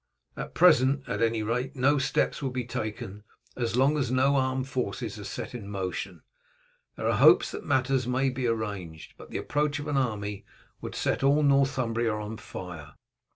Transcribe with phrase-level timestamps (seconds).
[0.35, 3.23] At present, at any rate, no steps will be taken.
[3.55, 6.23] As long as no armed forces are set in motion
[6.95, 10.43] there are hopes that matters may be arranged, but the approach of an army
[10.81, 12.95] would set all Northumbria on fire.